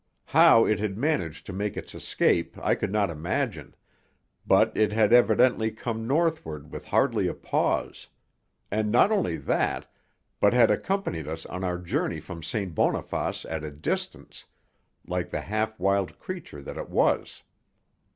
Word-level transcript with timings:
How 0.25 0.65
it 0.65 0.79
had 0.79 0.97
managed 0.97 1.45
to 1.45 1.53
make 1.53 1.77
its 1.77 1.93
escape 1.93 2.57
I 2.59 2.73
could 2.73 2.91
not 2.91 3.11
imagine; 3.11 3.75
but 4.47 4.75
it 4.75 4.91
had 4.91 5.13
evidently 5.13 5.69
come 5.69 6.07
northward 6.07 6.71
with 6.71 6.85
hardly 6.85 7.27
a 7.27 7.35
pause; 7.35 8.07
and 8.71 8.91
not 8.91 9.11
only 9.11 9.37
that, 9.37 9.85
but 10.39 10.53
had 10.55 10.71
accompanied 10.71 11.27
us 11.27 11.45
on 11.45 11.63
our 11.63 11.77
journey 11.77 12.19
from 12.19 12.41
St. 12.41 12.73
Boniface 12.73 13.45
at 13.45 13.63
a 13.63 13.69
distance, 13.69 14.45
like 15.05 15.29
the 15.29 15.41
half 15.41 15.79
wild 15.79 16.17
creature 16.17 16.63
that 16.63 16.77
it 16.77 16.89
was. 16.89 17.43